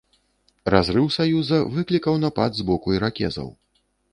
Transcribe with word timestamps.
Разрыў 0.75 1.09
саюза 1.17 1.59
выклікаў 1.75 2.15
напад 2.25 2.51
з 2.61 2.69
боку 2.71 2.87
іракезаў. 2.99 3.47